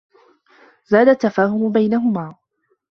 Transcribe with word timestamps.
زاد 0.85 1.07
التّفاهم 1.09 1.71
بينهما. 1.71 2.35